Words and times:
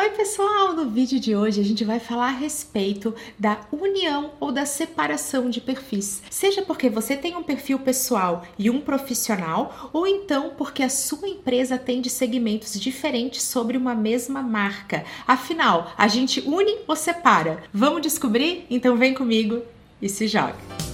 Oi, 0.00 0.10
pessoal! 0.10 0.74
No 0.74 0.88
vídeo 0.88 1.18
de 1.18 1.34
hoje 1.34 1.60
a 1.60 1.64
gente 1.64 1.84
vai 1.84 1.98
falar 1.98 2.28
a 2.28 2.38
respeito 2.38 3.12
da 3.36 3.62
união 3.72 4.30
ou 4.38 4.52
da 4.52 4.64
separação 4.64 5.50
de 5.50 5.60
perfis. 5.60 6.22
Seja 6.30 6.62
porque 6.62 6.88
você 6.88 7.16
tem 7.16 7.34
um 7.34 7.42
perfil 7.42 7.80
pessoal 7.80 8.44
e 8.56 8.70
um 8.70 8.80
profissional, 8.80 9.90
ou 9.92 10.06
então 10.06 10.52
porque 10.56 10.84
a 10.84 10.88
sua 10.88 11.28
empresa 11.28 11.74
atende 11.74 12.08
segmentos 12.10 12.78
diferentes 12.78 13.42
sobre 13.42 13.76
uma 13.76 13.92
mesma 13.92 14.40
marca. 14.40 15.04
Afinal, 15.26 15.92
a 15.98 16.06
gente 16.06 16.42
une 16.42 16.78
ou 16.86 16.94
separa? 16.94 17.64
Vamos 17.74 18.00
descobrir? 18.00 18.66
Então 18.70 18.96
vem 18.96 19.12
comigo 19.12 19.62
e 20.00 20.08
se 20.08 20.28
joga! 20.28 20.87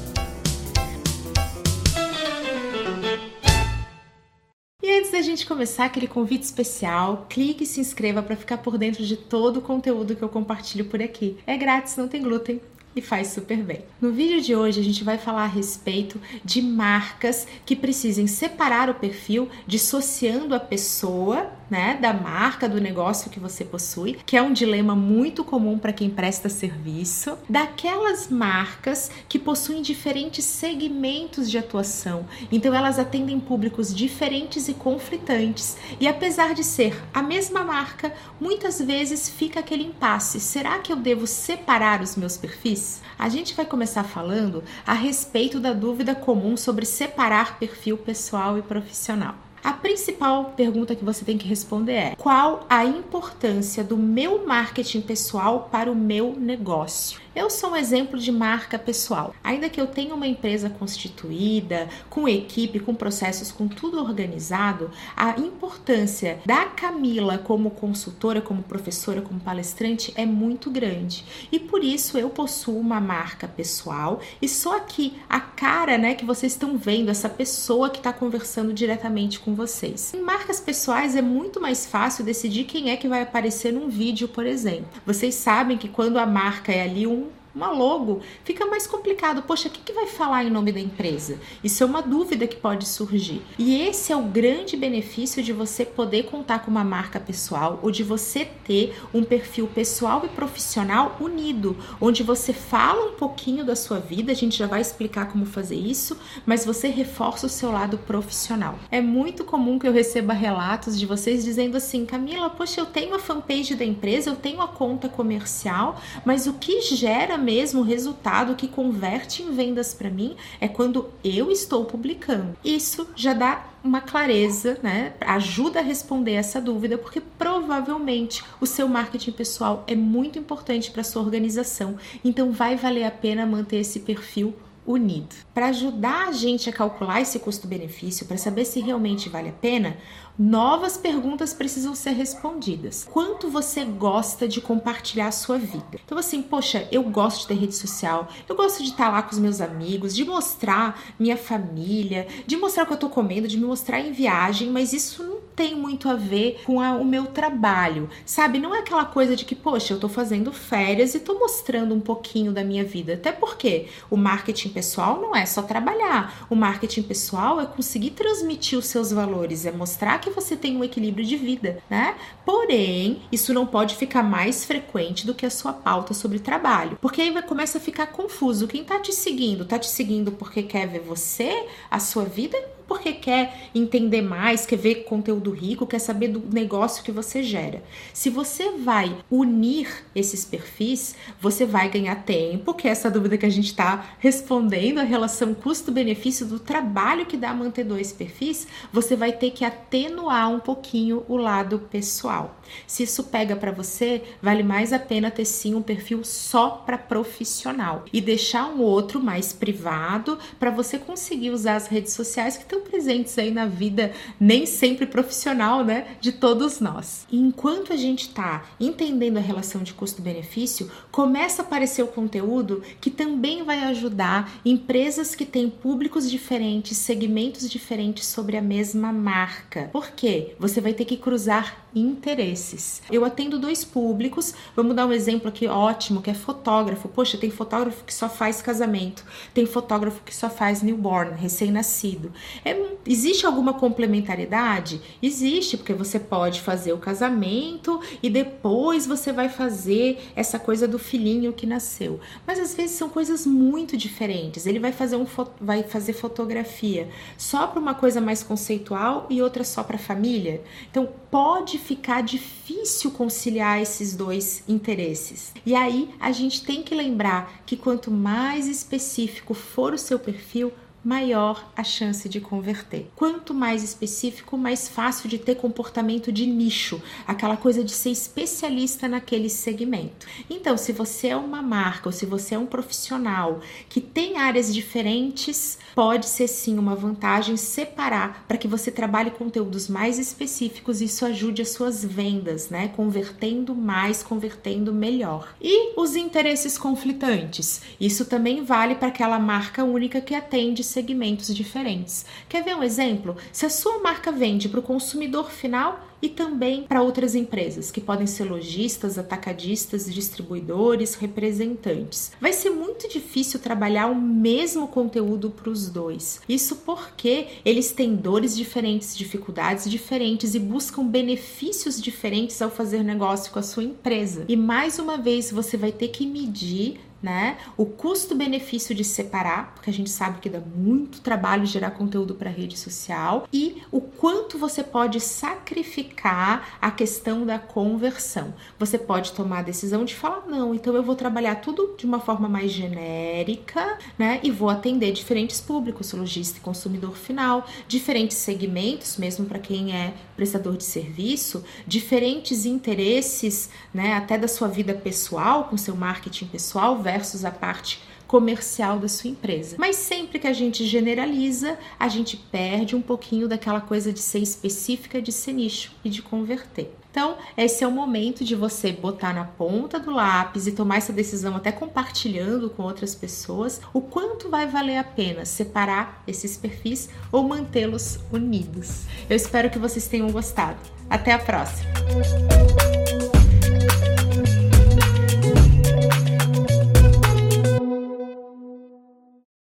Da 5.14 5.22
gente 5.22 5.46
começar 5.46 5.84
aquele 5.84 6.08
convite 6.08 6.42
especial, 6.42 7.26
clique 7.30 7.62
e 7.62 7.66
se 7.66 7.78
inscreva 7.78 8.20
para 8.20 8.34
ficar 8.34 8.58
por 8.58 8.76
dentro 8.76 9.04
de 9.04 9.16
todo 9.16 9.58
o 9.58 9.62
conteúdo 9.62 10.16
que 10.16 10.22
eu 10.22 10.28
compartilho 10.28 10.86
por 10.86 11.00
aqui. 11.00 11.36
É 11.46 11.56
grátis, 11.56 11.96
não 11.96 12.08
tem 12.08 12.20
glúten 12.20 12.60
e 12.96 13.00
faz 13.00 13.28
super 13.28 13.58
bem. 13.58 13.82
No 14.00 14.10
vídeo 14.10 14.40
de 14.40 14.56
hoje 14.56 14.80
a 14.80 14.82
gente 14.82 15.04
vai 15.04 15.16
falar 15.16 15.44
a 15.44 15.48
respeito 15.48 16.20
de 16.44 16.60
marcas 16.60 17.46
que 17.64 17.76
precisem 17.76 18.26
separar 18.26 18.90
o 18.90 18.94
perfil, 18.94 19.48
dissociando 19.68 20.52
a 20.52 20.58
pessoa, 20.58 21.48
né, 21.74 21.98
da 22.00 22.12
marca 22.12 22.68
do 22.68 22.80
negócio 22.80 23.28
que 23.28 23.40
você 23.40 23.64
possui, 23.64 24.16
que 24.24 24.36
é 24.36 24.42
um 24.42 24.52
dilema 24.52 24.94
muito 24.94 25.42
comum 25.42 25.76
para 25.76 25.92
quem 25.92 26.08
presta 26.08 26.48
serviço, 26.48 27.36
daquelas 27.48 28.28
marcas 28.28 29.10
que 29.28 29.40
possuem 29.40 29.82
diferentes 29.82 30.44
segmentos 30.44 31.50
de 31.50 31.58
atuação. 31.58 32.26
Então 32.52 32.72
elas 32.72 32.96
atendem 32.96 33.40
públicos 33.40 33.92
diferentes 33.92 34.68
e 34.68 34.74
conflitantes. 34.74 35.76
E 35.98 36.06
apesar 36.06 36.54
de 36.54 36.62
ser 36.62 36.96
a 37.12 37.20
mesma 37.20 37.64
marca, 37.64 38.14
muitas 38.40 38.80
vezes 38.80 39.28
fica 39.28 39.58
aquele 39.58 39.82
impasse. 39.82 40.38
Será 40.38 40.78
que 40.78 40.92
eu 40.92 40.96
devo 40.96 41.26
separar 41.26 42.00
os 42.00 42.14
meus 42.14 42.36
perfis? 42.36 43.02
a 43.16 43.28
gente 43.28 43.54
vai 43.54 43.64
começar 43.64 44.02
falando 44.04 44.62
a 44.84 44.92
respeito 44.92 45.60
da 45.60 45.72
dúvida 45.72 46.14
comum 46.14 46.56
sobre 46.56 46.84
separar 46.84 47.58
perfil 47.58 47.96
pessoal 47.96 48.58
e 48.58 48.62
profissional. 48.62 49.34
A 49.64 49.72
principal 49.72 50.52
pergunta 50.54 50.94
que 50.94 51.02
você 51.02 51.24
tem 51.24 51.38
que 51.38 51.48
responder 51.48 51.92
é: 51.92 52.16
qual 52.16 52.66
a 52.68 52.84
importância 52.84 53.82
do 53.82 53.96
meu 53.96 54.46
marketing 54.46 55.00
pessoal 55.00 55.70
para 55.72 55.90
o 55.90 55.96
meu 55.96 56.36
negócio? 56.38 57.23
Eu 57.34 57.50
sou 57.50 57.70
um 57.70 57.76
exemplo 57.76 58.16
de 58.16 58.30
marca 58.30 58.78
pessoal. 58.78 59.34
Ainda 59.42 59.68
que 59.68 59.80
eu 59.80 59.88
tenha 59.88 60.14
uma 60.14 60.26
empresa 60.26 60.70
constituída, 60.70 61.88
com 62.08 62.28
equipe, 62.28 62.78
com 62.78 62.94
processos, 62.94 63.50
com 63.50 63.66
tudo 63.66 63.98
organizado, 63.98 64.88
a 65.16 65.30
importância 65.40 66.38
da 66.46 66.66
Camila 66.66 67.36
como 67.36 67.72
consultora, 67.72 68.40
como 68.40 68.62
professora, 68.62 69.20
como 69.20 69.40
palestrante 69.40 70.14
é 70.16 70.24
muito 70.24 70.70
grande. 70.70 71.24
E 71.50 71.58
por 71.58 71.82
isso 71.82 72.16
eu 72.16 72.30
possuo 72.30 72.78
uma 72.78 73.00
marca 73.00 73.48
pessoal 73.48 74.20
e 74.40 74.48
só 74.48 74.76
aqui 74.76 75.14
a 75.28 75.40
cara, 75.40 75.98
né, 75.98 76.14
que 76.14 76.24
vocês 76.24 76.52
estão 76.52 76.78
vendo, 76.78 77.10
essa 77.10 77.28
pessoa 77.28 77.90
que 77.90 77.98
está 77.98 78.12
conversando 78.12 78.72
diretamente 78.72 79.40
com 79.40 79.56
vocês. 79.56 80.14
Em 80.14 80.20
marcas 80.20 80.60
pessoais 80.60 81.16
é 81.16 81.22
muito 81.22 81.60
mais 81.60 81.84
fácil 81.84 82.24
decidir 82.24 82.62
quem 82.62 82.90
é 82.90 82.96
que 82.96 83.08
vai 83.08 83.22
aparecer 83.22 83.72
num 83.72 83.88
vídeo, 83.88 84.28
por 84.28 84.46
exemplo. 84.46 84.86
Vocês 85.04 85.34
sabem 85.34 85.76
que 85.76 85.88
quando 85.88 86.16
a 86.18 86.26
marca 86.26 86.70
é 86.70 86.82
ali 86.82 87.08
um 87.08 87.23
uma 87.54 87.70
logo, 87.70 88.20
fica 88.44 88.66
mais 88.66 88.86
complicado. 88.86 89.42
Poxa, 89.42 89.68
o 89.68 89.70
que, 89.70 89.80
que 89.80 89.92
vai 89.92 90.06
falar 90.06 90.44
em 90.44 90.50
nome 90.50 90.72
da 90.72 90.80
empresa? 90.80 91.38
Isso 91.62 91.82
é 91.82 91.86
uma 91.86 92.02
dúvida 92.02 92.46
que 92.46 92.56
pode 92.56 92.86
surgir. 92.86 93.42
E 93.58 93.80
esse 93.82 94.12
é 94.12 94.16
o 94.16 94.22
grande 94.22 94.76
benefício 94.76 95.42
de 95.42 95.52
você 95.52 95.84
poder 95.84 96.24
contar 96.24 96.60
com 96.60 96.70
uma 96.70 96.84
marca 96.84 97.20
pessoal 97.20 97.78
ou 97.82 97.90
de 97.90 98.02
você 98.02 98.44
ter 98.44 98.96
um 99.12 99.22
perfil 99.22 99.66
pessoal 99.68 100.22
e 100.24 100.28
profissional 100.28 101.16
unido, 101.20 101.76
onde 102.00 102.22
você 102.22 102.52
fala 102.52 103.10
um 103.10 103.12
pouquinho 103.12 103.64
da 103.64 103.76
sua 103.76 103.98
vida, 103.98 104.32
a 104.32 104.34
gente 104.34 104.56
já 104.56 104.66
vai 104.66 104.80
explicar 104.80 105.28
como 105.28 105.46
fazer 105.46 105.76
isso, 105.76 106.18
mas 106.44 106.64
você 106.64 106.88
reforça 106.88 107.46
o 107.46 107.50
seu 107.50 107.70
lado 107.70 107.98
profissional. 107.98 108.78
É 108.90 109.00
muito 109.00 109.44
comum 109.44 109.78
que 109.78 109.86
eu 109.86 109.92
receba 109.92 110.32
relatos 110.32 110.98
de 110.98 111.06
vocês 111.06 111.44
dizendo 111.44 111.76
assim: 111.76 112.04
Camila, 112.04 112.50
poxa, 112.50 112.80
eu 112.80 112.86
tenho 112.86 113.14
a 113.14 113.18
fanpage 113.18 113.74
da 113.74 113.84
empresa, 113.84 114.30
eu 114.30 114.36
tenho 114.36 114.60
a 114.60 114.68
conta 114.68 115.08
comercial, 115.08 116.00
mas 116.24 116.46
o 116.46 116.54
que 116.54 116.80
gera 116.80 117.38
mesmo 117.44 117.80
o 117.80 117.84
resultado 117.84 118.54
que 118.54 118.66
converte 118.66 119.42
em 119.42 119.54
vendas 119.54 119.92
para 119.92 120.10
mim 120.10 120.34
é 120.60 120.66
quando 120.66 121.10
eu 121.22 121.50
estou 121.50 121.84
publicando. 121.84 122.56
Isso 122.64 123.06
já 123.14 123.34
dá 123.34 123.66
uma 123.84 124.00
clareza, 124.00 124.78
né? 124.82 125.12
Ajuda 125.20 125.80
a 125.80 125.82
responder 125.82 126.32
essa 126.32 126.58
dúvida, 126.60 126.96
porque 126.96 127.20
provavelmente 127.20 128.42
o 128.58 128.66
seu 128.66 128.88
marketing 128.88 129.32
pessoal 129.32 129.84
é 129.86 129.94
muito 129.94 130.38
importante 130.38 130.90
para 130.90 131.04
sua 131.04 131.22
organização. 131.22 131.96
Então 132.24 132.50
vai 132.50 132.76
valer 132.76 133.04
a 133.04 133.10
pena 133.10 133.44
manter 133.44 133.76
esse 133.76 134.00
perfil 134.00 134.54
unido. 134.86 135.34
Para 135.52 135.66
ajudar 135.66 136.28
a 136.28 136.32
gente 136.32 136.68
a 136.68 136.72
calcular 136.72 137.20
esse 137.20 137.38
custo-benefício, 137.38 138.26
para 138.26 138.36
saber 138.36 138.64
se 138.64 138.80
realmente 138.80 139.28
vale 139.28 139.48
a 139.48 139.52
pena, 139.52 139.96
novas 140.38 140.96
perguntas 140.96 141.54
precisam 141.54 141.94
ser 141.94 142.10
respondidas. 142.10 143.06
Quanto 143.10 143.48
você 143.48 143.84
gosta 143.84 144.48
de 144.48 144.60
compartilhar 144.60 145.28
a 145.28 145.32
sua 145.32 145.58
vida? 145.58 146.00
Então, 146.04 146.18
assim, 146.18 146.42
poxa, 146.42 146.88
eu 146.90 147.02
gosto 147.04 147.42
de 147.42 147.48
ter 147.48 147.54
rede 147.54 147.74
social, 147.74 148.28
eu 148.48 148.56
gosto 148.56 148.82
de 148.82 148.90
estar 148.90 149.10
lá 149.10 149.22
com 149.22 149.32
os 149.32 149.38
meus 149.38 149.60
amigos, 149.60 150.14
de 150.14 150.24
mostrar 150.24 151.00
minha 151.18 151.36
família, 151.36 152.26
de 152.46 152.56
mostrar 152.56 152.82
o 152.82 152.86
que 152.86 152.92
eu 152.92 152.98
tô 152.98 153.08
comendo, 153.08 153.48
de 153.48 153.56
me 153.56 153.64
mostrar 153.64 154.00
em 154.00 154.12
viagem, 154.12 154.70
mas 154.70 154.92
isso 154.92 155.22
não 155.22 155.33
tem 155.54 155.74
muito 155.74 156.08
a 156.08 156.14
ver 156.14 156.60
com 156.64 156.80
a, 156.80 156.92
o 156.92 157.04
meu 157.04 157.26
trabalho, 157.26 158.08
sabe? 158.24 158.58
Não 158.58 158.74
é 158.74 158.80
aquela 158.80 159.04
coisa 159.04 159.36
de 159.36 159.44
que, 159.44 159.54
poxa, 159.54 159.94
eu 159.94 160.00
tô 160.00 160.08
fazendo 160.08 160.52
férias 160.52 161.14
e 161.14 161.20
tô 161.20 161.38
mostrando 161.38 161.94
um 161.94 162.00
pouquinho 162.00 162.52
da 162.52 162.64
minha 162.64 162.84
vida. 162.84 163.14
Até 163.14 163.32
porque 163.32 163.86
o 164.10 164.16
marketing 164.16 164.70
pessoal 164.70 165.20
não 165.20 165.34
é 165.34 165.46
só 165.46 165.62
trabalhar. 165.62 166.46
O 166.50 166.54
marketing 166.54 167.02
pessoal 167.02 167.60
é 167.60 167.66
conseguir 167.66 168.10
transmitir 168.10 168.78
os 168.78 168.86
seus 168.86 169.12
valores, 169.12 169.66
é 169.66 169.72
mostrar 169.72 170.18
que 170.20 170.30
você 170.30 170.56
tem 170.56 170.76
um 170.76 170.84
equilíbrio 170.84 171.24
de 171.24 171.36
vida, 171.36 171.78
né? 171.88 172.16
Porém, 172.44 173.22
isso 173.30 173.54
não 173.54 173.66
pode 173.66 173.94
ficar 173.96 174.22
mais 174.22 174.64
frequente 174.64 175.26
do 175.26 175.34
que 175.34 175.46
a 175.46 175.50
sua 175.50 175.72
pauta 175.72 176.14
sobre 176.14 176.38
trabalho, 176.38 176.98
porque 177.00 177.20
aí 177.20 177.42
começa 177.42 177.78
a 177.78 177.80
ficar 177.80 178.06
confuso. 178.08 178.66
Quem 178.66 178.84
tá 178.84 178.98
te 178.98 179.12
seguindo, 179.12 179.64
tá 179.64 179.78
te 179.78 179.88
seguindo 179.88 180.32
porque 180.32 180.62
quer 180.62 180.86
ver 180.86 181.00
você, 181.00 181.66
a 181.90 181.98
sua 181.98 182.24
vida 182.24 182.56
porque 182.86 183.12
quer 183.12 183.68
entender 183.74 184.22
mais, 184.22 184.66
quer 184.66 184.76
ver 184.76 185.04
conteúdo 185.04 185.50
rico, 185.50 185.86
quer 185.86 185.98
saber 185.98 186.28
do 186.28 186.42
negócio 186.52 187.04
que 187.04 187.12
você 187.12 187.42
gera. 187.42 187.82
Se 188.12 188.30
você 188.30 188.72
vai 188.72 189.16
unir 189.30 190.04
esses 190.14 190.44
perfis, 190.44 191.14
você 191.40 191.64
vai 191.64 191.88
ganhar 191.88 192.16
tempo, 192.24 192.74
que 192.74 192.88
é 192.88 192.90
essa 192.90 193.10
dúvida 193.10 193.38
que 193.38 193.46
a 193.46 193.50
gente 193.50 193.66
está 193.66 194.16
respondendo, 194.18 194.98
a 194.98 195.04
relação 195.04 195.54
custo-benefício 195.54 196.46
do 196.46 196.58
trabalho 196.58 197.26
que 197.26 197.36
dá 197.36 197.52
manter 197.54 197.84
dois 197.84 198.12
perfis, 198.12 198.66
você 198.92 199.16
vai 199.16 199.32
ter 199.32 199.50
que 199.50 199.64
atenuar 199.64 200.50
um 200.50 200.60
pouquinho 200.60 201.24
o 201.28 201.36
lado 201.36 201.78
pessoal. 201.90 202.60
Se 202.86 203.02
isso 203.02 203.24
pega 203.24 203.56
para 203.56 203.72
você, 203.72 204.22
vale 204.42 204.62
mais 204.62 204.92
a 204.92 204.98
pena 204.98 205.30
ter 205.30 205.44
sim 205.44 205.74
um 205.74 205.82
perfil 205.82 206.24
só 206.24 206.70
para 206.70 206.98
profissional 206.98 208.04
e 208.12 208.20
deixar 208.20 208.66
um 208.66 208.80
outro 208.80 209.22
mais 209.22 209.52
privado 209.52 210.38
para 210.58 210.70
você 210.70 210.98
conseguir 210.98 211.50
usar 211.50 211.76
as 211.76 211.86
redes 211.86 212.12
sociais 212.12 212.56
que 212.56 212.64
estão 212.74 212.80
presentes 212.80 213.38
aí 213.38 213.50
na 213.50 213.66
vida, 213.66 214.12
nem 214.38 214.66
sempre 214.66 215.06
profissional, 215.06 215.84
né, 215.84 216.16
de 216.20 216.32
todos 216.32 216.80
nós. 216.80 217.26
E 217.30 217.38
enquanto 217.38 217.92
a 217.92 217.96
gente 217.96 218.28
está 218.28 218.64
entendendo 218.80 219.36
a 219.36 219.40
relação 219.40 219.82
de 219.82 219.94
custo-benefício, 219.94 220.90
começa 221.10 221.62
a 221.62 221.64
aparecer 221.64 222.02
o 222.02 222.08
conteúdo 222.08 222.82
que 223.00 223.10
também 223.10 223.62
vai 223.62 223.84
ajudar 223.84 224.52
empresas 224.64 225.34
que 225.34 225.44
têm 225.44 225.70
públicos 225.70 226.30
diferentes, 226.30 226.98
segmentos 226.98 227.70
diferentes 227.70 228.26
sobre 228.26 228.56
a 228.56 228.62
mesma 228.62 229.12
marca. 229.12 229.88
Por 229.92 230.10
quê? 230.10 230.54
Você 230.58 230.80
vai 230.80 230.92
ter 230.92 231.04
que 231.04 231.16
cruzar 231.16 231.84
interesses. 231.94 233.00
Eu 233.10 233.24
atendo 233.24 233.58
dois 233.58 233.84
públicos, 233.84 234.52
vamos 234.74 234.96
dar 234.96 235.06
um 235.06 235.12
exemplo 235.12 235.48
aqui 235.48 235.66
ótimo, 235.66 236.20
que 236.20 236.30
é 236.30 236.34
fotógrafo. 236.34 237.08
Poxa, 237.08 237.38
tem 237.38 237.50
fotógrafo 237.50 238.04
que 238.04 238.12
só 238.12 238.28
faz 238.28 238.60
casamento, 238.60 239.24
tem 239.52 239.64
fotógrafo 239.64 240.22
que 240.24 240.34
só 240.34 240.50
faz 240.50 240.82
newborn, 240.82 241.36
recém-nascido. 241.36 242.32
É, 242.64 242.94
existe 243.06 243.44
alguma 243.44 243.74
complementariedade? 243.74 245.00
Existe, 245.22 245.76
porque 245.76 245.92
você 245.92 246.18
pode 246.18 246.60
fazer 246.60 246.92
o 246.92 246.98
casamento 246.98 248.00
e 248.22 248.30
depois 248.30 249.06
você 249.06 249.32
vai 249.32 249.48
fazer 249.48 250.18
essa 250.34 250.58
coisa 250.58 250.88
do 250.88 250.98
filhinho 250.98 251.52
que 251.52 251.66
nasceu. 251.66 252.18
Mas 252.46 252.58
às 252.58 252.74
vezes 252.74 252.96
são 252.96 253.08
coisas 253.08 253.46
muito 253.46 253.96
diferentes. 253.96 254.66
Ele 254.66 254.78
vai 254.78 254.92
fazer 254.92 255.16
um 255.16 255.26
vai 255.60 255.82
fazer 255.82 256.12
fotografia 256.12 257.08
só 257.36 257.66
para 257.66 257.80
uma 257.80 257.94
coisa 257.94 258.20
mais 258.20 258.42
conceitual 258.42 259.26
e 259.28 259.42
outra 259.42 259.64
só 259.64 259.82
para 259.82 259.98
família. 259.98 260.62
Então 260.90 261.08
pode 261.30 261.78
ficar 261.78 262.22
difícil 262.22 263.10
conciliar 263.10 263.80
esses 263.80 264.14
dois 264.14 264.62
interesses. 264.68 265.52
E 265.66 265.74
aí 265.74 266.10
a 266.20 266.32
gente 266.32 266.64
tem 266.64 266.82
que 266.82 266.94
lembrar 266.94 267.62
que 267.66 267.76
quanto 267.76 268.10
mais 268.10 268.66
específico 268.66 269.52
for 269.54 269.92
o 269.92 269.98
seu 269.98 270.18
perfil, 270.18 270.72
maior 271.04 271.70
a 271.76 271.84
chance 271.84 272.28
de 272.28 272.40
converter. 272.40 273.10
Quanto 273.14 273.52
mais 273.52 273.82
específico, 273.82 274.56
mais 274.56 274.88
fácil 274.88 275.28
de 275.28 275.38
ter 275.38 275.56
comportamento 275.56 276.32
de 276.32 276.46
nicho, 276.46 277.00
aquela 277.26 277.56
coisa 277.56 277.84
de 277.84 277.92
ser 277.92 278.10
especialista 278.10 279.06
naquele 279.06 279.50
segmento. 279.50 280.26
Então, 280.48 280.76
se 280.76 280.92
você 280.92 281.28
é 281.28 281.36
uma 281.36 281.60
marca 281.60 282.08
ou 282.08 282.12
se 282.12 282.24
você 282.24 282.54
é 282.54 282.58
um 282.58 282.66
profissional 282.66 283.60
que 283.88 284.00
tem 284.00 284.38
áreas 284.38 284.72
diferentes, 284.72 285.78
pode 285.94 286.26
ser 286.26 286.48
sim 286.48 286.78
uma 286.78 286.94
vantagem 286.94 287.56
separar 287.56 288.44
para 288.48 288.56
que 288.56 288.68
você 288.68 288.90
trabalhe 288.90 289.30
conteúdos 289.30 289.88
mais 289.88 290.18
específicos 290.18 291.00
e 291.00 291.04
isso 291.04 291.26
ajude 291.26 291.62
as 291.62 291.70
suas 291.70 292.04
vendas, 292.04 292.70
né? 292.70 292.88
Convertendo 292.88 293.74
mais, 293.74 294.22
convertendo 294.22 294.92
melhor. 294.92 295.54
E 295.60 295.98
os 296.00 296.16
interesses 296.16 296.78
conflitantes. 296.78 297.82
Isso 298.00 298.24
também 298.24 298.64
vale 298.64 298.94
para 298.94 299.08
aquela 299.08 299.38
marca 299.38 299.84
única 299.84 300.20
que 300.20 300.34
atende 300.34 300.82
segmentos 300.94 301.52
diferentes. 301.52 302.24
Quer 302.48 302.62
ver 302.62 302.76
um 302.76 302.82
exemplo? 302.82 303.36
Se 303.52 303.66
a 303.66 303.70
sua 303.70 303.98
marca 303.98 304.30
vende 304.30 304.68
para 304.68 304.78
o 304.78 304.82
consumidor 304.82 305.50
final 305.50 306.00
e 306.24 306.28
também 306.30 306.84
para 306.84 307.02
outras 307.02 307.34
empresas, 307.34 307.90
que 307.90 308.00
podem 308.00 308.26
ser 308.26 308.44
lojistas, 308.44 309.18
atacadistas, 309.18 310.12
distribuidores, 310.12 311.14
representantes. 311.16 312.32
Vai 312.40 312.54
ser 312.54 312.70
muito 312.70 313.06
difícil 313.06 313.60
trabalhar 313.60 314.06
o 314.06 314.14
mesmo 314.14 314.88
conteúdo 314.88 315.50
para 315.50 315.68
os 315.68 315.90
dois. 315.90 316.40
Isso 316.48 316.76
porque 316.76 317.48
eles 317.62 317.92
têm 317.92 318.16
dores 318.16 318.56
diferentes, 318.56 319.14
dificuldades 319.14 319.90
diferentes 319.90 320.54
e 320.54 320.58
buscam 320.58 321.06
benefícios 321.06 322.00
diferentes 322.00 322.62
ao 322.62 322.70
fazer 322.70 323.04
negócio 323.04 323.52
com 323.52 323.58
a 323.58 323.62
sua 323.62 323.84
empresa. 323.84 324.46
E 324.48 324.56
mais 324.56 324.98
uma 324.98 325.18
vez 325.18 325.50
você 325.50 325.76
vai 325.76 325.92
ter 325.92 326.08
que 326.08 326.26
medir 326.26 326.98
né? 327.24 327.56
O 327.74 327.86
custo-benefício 327.86 328.94
de 328.94 329.02
separar, 329.02 329.72
porque 329.74 329.88
a 329.88 329.92
gente 329.92 330.10
sabe 330.10 330.40
que 330.40 330.50
dá 330.50 330.60
muito 330.60 331.22
trabalho 331.22 331.64
gerar 331.64 331.92
conteúdo 331.92 332.34
para 332.34 332.50
rede 332.50 332.78
social, 332.78 333.48
e 333.50 333.82
o 333.90 333.98
quanto 333.98 334.58
você 334.58 334.84
pode 334.84 335.18
sacrificar 335.20 336.13
a 336.22 336.90
questão 336.90 337.44
da 337.44 337.58
conversão. 337.58 338.54
Você 338.78 338.96
pode 338.98 339.32
tomar 339.32 339.58
a 339.58 339.62
decisão 339.62 340.04
de 340.04 340.14
falar 340.14 340.44
não, 340.46 340.74
então 340.74 340.94
eu 340.94 341.02
vou 341.02 341.14
trabalhar 341.14 341.56
tudo 341.56 341.94
de 341.98 342.06
uma 342.06 342.20
forma 342.20 342.48
mais 342.48 342.70
genérica, 342.70 343.98
né? 344.18 344.40
E 344.42 344.50
vou 344.50 344.68
atender 344.68 345.12
diferentes 345.12 345.60
públicos, 345.60 346.12
lojista 346.12 346.58
e 346.58 346.60
consumidor 346.60 347.16
final, 347.16 347.66
diferentes 347.88 348.36
segmentos, 348.36 349.16
mesmo 349.16 349.46
para 349.46 349.58
quem 349.58 349.94
é 349.94 350.14
prestador 350.36 350.76
de 350.76 350.84
serviço, 350.84 351.64
diferentes 351.86 352.64
interesses, 352.64 353.70
né? 353.92 354.14
Até 354.14 354.38
da 354.38 354.48
sua 354.48 354.68
vida 354.68 354.94
pessoal, 354.94 355.64
com 355.64 355.76
seu 355.76 355.96
marketing 355.96 356.46
pessoal 356.46 357.00
versus 357.00 357.44
a 357.44 357.50
parte 357.50 358.00
comercial 358.34 358.98
da 358.98 359.06
sua 359.06 359.30
empresa. 359.30 359.76
Mas 359.78 359.94
sempre 359.94 360.40
que 360.40 360.48
a 360.48 360.52
gente 360.52 360.84
generaliza, 360.84 361.78
a 361.96 362.08
gente 362.08 362.36
perde 362.36 362.96
um 362.96 363.00
pouquinho 363.00 363.46
daquela 363.46 363.80
coisa 363.80 364.12
de 364.12 364.18
ser 364.18 364.40
específica, 364.40 365.22
de 365.22 365.30
ser 365.30 365.52
nicho 365.52 365.92
e 366.04 366.10
de 366.10 366.20
converter. 366.20 366.92
Então, 367.12 367.36
esse 367.56 367.84
é 367.84 367.86
o 367.86 367.92
momento 367.92 368.44
de 368.44 368.56
você 368.56 368.90
botar 368.90 369.32
na 369.32 369.44
ponta 369.44 370.00
do 370.00 370.10
lápis 370.10 370.66
e 370.66 370.72
tomar 370.72 370.96
essa 370.96 371.12
decisão, 371.12 371.54
até 371.54 371.70
compartilhando 371.70 372.68
com 372.70 372.82
outras 372.82 373.14
pessoas, 373.14 373.80
o 373.92 374.00
quanto 374.00 374.50
vai 374.50 374.66
valer 374.66 374.96
a 374.96 375.04
pena 375.04 375.44
separar 375.44 376.24
esses 376.26 376.56
perfis 376.56 377.08
ou 377.30 377.44
mantê-los 377.44 378.18
unidos. 378.32 379.04
Eu 379.30 379.36
espero 379.36 379.70
que 379.70 379.78
vocês 379.78 380.08
tenham 380.08 380.28
gostado. 380.32 380.80
Até 381.08 381.30
a 381.30 381.38
próxima! 381.38 382.73